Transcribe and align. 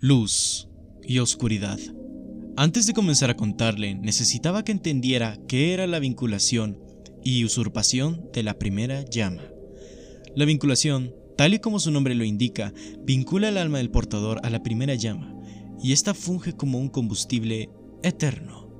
luz 0.00 0.68
y 1.02 1.18
oscuridad. 1.18 1.78
Antes 2.56 2.86
de 2.86 2.92
comenzar 2.92 3.30
a 3.30 3.36
contarle, 3.36 3.96
necesitaba 3.96 4.62
que 4.62 4.70
entendiera 4.70 5.38
qué 5.48 5.72
era 5.72 5.88
la 5.88 5.98
vinculación 5.98 6.78
y 7.24 7.44
usurpación 7.44 8.30
de 8.32 8.44
la 8.44 8.58
primera 8.58 9.04
llama. 9.04 9.42
La 10.36 10.44
vinculación, 10.44 11.14
tal 11.36 11.54
y 11.54 11.58
como 11.58 11.80
su 11.80 11.90
nombre 11.90 12.14
lo 12.14 12.22
indica, 12.22 12.72
vincula 13.02 13.48
el 13.48 13.56
alma 13.56 13.78
del 13.78 13.90
portador 13.90 14.40
a 14.44 14.50
la 14.50 14.62
primera 14.62 14.94
llama, 14.94 15.34
y 15.82 15.92
ésta 15.92 16.14
funge 16.14 16.52
como 16.52 16.78
un 16.78 16.88
combustible 16.88 17.68
eterno. 18.04 18.70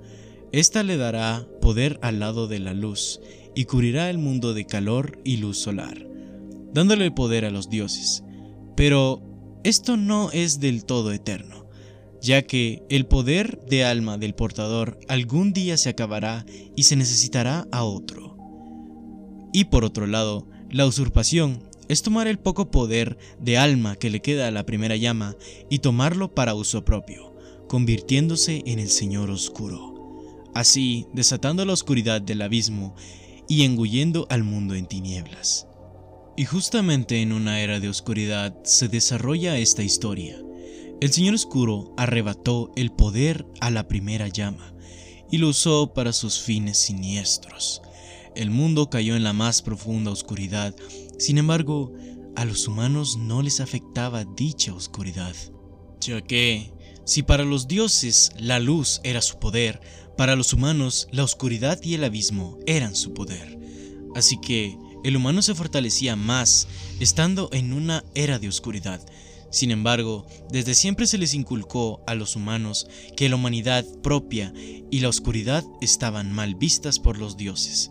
Esta 0.53 0.85
le 0.85 0.97
dará 0.97 1.49
poder 1.61 1.99
al 2.01 2.21
lado 2.21 2.47
de 2.47 2.61
la 2.61 2.75
luz 2.75 3.21
y 3.57 3.65
cubrirá 3.65 4.09
el 4.09 4.19
mundo 4.19 4.55
de 4.55 4.67
calor 4.67 5.21
y 5.25 5.39
luz 5.39 5.59
solar, 5.59 6.09
dándole 6.73 7.11
poder 7.11 7.45
a 7.45 7.51
los 7.51 7.69
dioses. 7.69 8.23
Pero 8.77 9.28
esto 9.65 9.97
no 9.97 10.31
es 10.33 10.61
del 10.61 10.85
todo 10.85 11.13
eterno, 11.13 11.67
ya 12.21 12.43
que 12.43 12.83
el 12.89 13.07
poder 13.07 13.61
de 13.69 13.85
alma 13.85 14.19
del 14.19 14.35
portador 14.35 14.99
algún 15.09 15.53
día 15.53 15.77
se 15.77 15.89
acabará 15.89 16.45
y 16.77 16.85
se 16.85 16.97
necesitará 16.97 17.67
a 17.73 17.85
otro. 17.85 18.37
Y 19.53 19.65
por 19.65 19.85
otro 19.85 20.07
lado, 20.07 20.47
la 20.71 20.87
usurpación 20.87 21.63
es 21.89 22.03
tomar 22.03 22.27
el 22.27 22.39
poco 22.39 22.71
poder 22.71 23.19
de 23.41 23.57
alma 23.57 23.97
que 23.97 24.11
le 24.11 24.21
queda 24.21 24.47
a 24.47 24.51
la 24.51 24.67
primera 24.67 24.97
llama 24.97 25.35
y 25.71 25.79
tomarlo 25.79 26.35
para 26.35 26.55
uso 26.55 26.85
propio, 26.85 27.35
convirtiéndose 27.67 28.63
en 28.67 28.79
el 28.79 28.91
Señor 28.91 29.31
Oscuro, 29.31 30.45
así 30.55 31.07
desatando 31.15 31.65
la 31.65 31.73
oscuridad 31.73 32.21
del 32.21 32.43
abismo 32.43 32.95
y 33.49 33.65
engullendo 33.65 34.27
al 34.29 34.45
mundo 34.45 34.75
en 34.75 34.87
tinieblas. 34.87 35.67
Y 36.39 36.45
justamente 36.45 37.21
en 37.21 37.33
una 37.33 37.63
era 37.63 37.81
de 37.81 37.89
oscuridad 37.89 38.55
se 38.63 38.87
desarrolla 38.87 39.59
esta 39.59 39.83
historia. 39.83 40.41
El 41.01 41.13
Señor 41.13 41.35
Oscuro 41.35 41.93
arrebató 41.97 42.71
el 42.77 42.93
poder 42.93 43.45
a 43.61 43.73
la 43.73 43.89
primera 43.89 44.29
llama 44.29 44.73
y 45.33 45.39
lo 45.39 45.49
usó 45.49 45.93
para 45.95 46.13
sus 46.13 46.39
fines 46.39 46.79
siniestros. 46.79 47.83
El 48.37 48.53
mundo 48.53 48.89
cayó 48.89 49.17
en 49.17 49.25
la 49.25 49.33
más 49.33 49.63
profunda 49.63 50.13
oscuridad, 50.13 50.77
sin 51.19 51.39
embargo, 51.39 51.93
a 52.37 52.45
los 52.45 52.69
humanos 52.69 53.17
no 53.19 53.43
les 53.43 53.59
afectaba 53.59 54.25
dicha 54.25 54.73
oscuridad, 54.73 55.35
ya 56.01 56.21
que, 56.21 56.73
si 57.05 57.25
para 57.25 57.43
los 57.43 57.67
dioses 57.67 58.31
la 58.39 58.61
luz 58.61 59.01
era 59.03 59.23
su 59.23 59.41
poder, 59.41 59.81
para 60.17 60.37
los 60.37 60.53
humanos 60.53 61.09
la 61.11 61.25
oscuridad 61.25 61.83
y 61.83 61.95
el 61.95 62.05
abismo 62.05 62.61
eran 62.65 62.95
su 62.95 63.13
poder. 63.13 63.59
Así 64.15 64.41
que, 64.41 64.79
el 65.05 65.17
humano 65.17 65.43
se 65.43 65.55
fortalecía 65.55 66.17
más 66.17 66.67
estando 67.01 67.49
en 67.53 67.73
una 67.73 68.05
era 68.15 68.39
de 68.39 68.49
oscuridad. 68.49 69.01
Sin 69.51 69.71
embargo, 69.71 70.27
desde 70.51 70.75
siempre 70.75 71.07
se 71.07 71.17
les 71.17 71.33
inculcó 71.35 72.03
a 72.07 72.15
los 72.15 72.37
humanos 72.37 72.87
que 73.17 73.29
la 73.29 73.37
humanidad 73.37 73.85
propia 74.03 74.53
y 74.91 75.01
la 75.01 75.09
oscuridad 75.09 75.65
estaban 75.81 76.33
mal 76.33 76.55
vistas 76.55 76.99
por 76.99 77.19
los 77.19 77.37
dioses. 77.37 77.91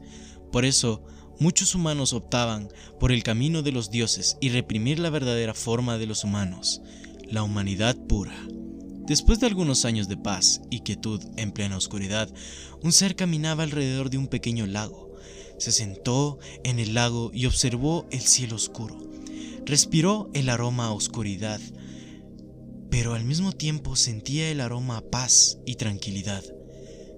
Por 0.52 0.66
eso, 0.66 1.03
muchos 1.39 1.73
humanos 1.73 2.14
optaban 2.14 2.69
por 2.99 3.11
el 3.11 3.23
camino 3.23 3.64
de 3.64 3.71
los 3.71 3.89
dioses 3.89 4.38
y 4.39 4.49
reprimir 4.49 4.99
la 4.99 5.09
verdadera 5.09 5.55
forma 5.55 5.97
de 5.97 6.05
los 6.05 6.23
humanos, 6.23 6.81
la 7.23 7.42
humanidad 7.42 7.95
pura. 8.08 8.38
Después 9.08 9.39
de 9.39 9.47
algunos 9.47 9.86
años 9.86 10.08
de 10.09 10.17
paz 10.17 10.61
y 10.69 10.81
quietud 10.81 11.23
en 11.38 11.53
plena 11.53 11.77
oscuridad, 11.77 12.30
un 12.83 12.92
ser 12.92 13.16
caminaba 13.16 13.64
alrededor 13.64 14.09
de 14.09 14.17
un 14.17 14.27
pequeño 14.27 14.67
lago 14.67 15.06
se 15.58 15.72
sentó 15.72 16.39
en 16.63 16.80
el 16.80 16.94
lago 16.94 17.31
y 17.33 17.45
observó 17.45 18.08
el 18.11 18.22
cielo 18.22 18.55
oscuro. 18.55 18.97
Respiró 19.66 20.30
el 20.33 20.49
aroma 20.49 20.86
a 20.86 20.91
oscuridad, 20.91 21.59
pero 22.89 23.14
al 23.14 23.25
mismo 23.25 23.52
tiempo 23.52 23.95
sentía 23.95 24.49
el 24.49 24.61
aroma 24.61 24.97
a 24.97 25.02
paz 25.02 25.58
y 25.66 25.75
tranquilidad. 25.75 26.44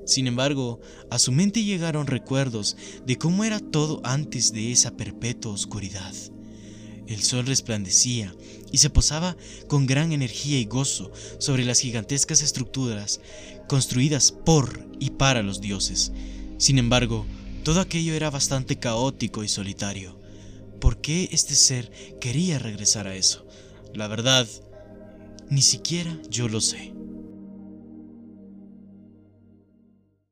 Sin 0.05 0.25
embargo, 0.25 0.79
a 1.11 1.19
su 1.19 1.31
mente 1.31 1.63
llegaron 1.63 2.07
recuerdos 2.07 2.75
de 3.05 3.17
cómo 3.17 3.43
era 3.43 3.59
todo 3.59 4.01
antes 4.03 4.52
de 4.52 4.71
esa 4.71 4.97
perpetua 4.97 5.52
oscuridad. 5.52 6.15
El 7.05 7.21
sol 7.21 7.45
resplandecía 7.45 8.35
y 8.71 8.80
se 8.80 8.89
posaba 8.89 9.37
con 9.67 9.85
gran 9.85 10.11
energía 10.11 10.59
y 10.59 10.65
gozo 10.65 11.11
sobre 11.37 11.65
las 11.65 11.80
gigantescas 11.80 12.41
estructuras 12.41 13.19
construidas 13.67 14.31
por 14.31 14.87
y 14.99 15.11
para 15.11 15.43
los 15.43 15.61
dioses. 15.61 16.11
Sin 16.58 16.80
embargo, 16.80 17.25
todo 17.64 17.81
aquello 17.81 18.14
era 18.14 18.30
bastante 18.30 18.77
caótico 18.77 19.43
y 19.43 19.49
solitario. 19.49 20.20
¿Por 20.80 21.02
qué 21.02 21.30
este 21.31 21.55
ser 21.55 21.92
quería 22.20 22.59
regresar 22.59 23.08
a 23.08 23.15
eso? 23.15 23.45
La 23.93 24.08
verdad, 24.08 24.47
ni 25.49 25.61
siquiera 25.61 26.17
yo 26.30 26.47
lo 26.47 26.61
sé. 26.61 26.93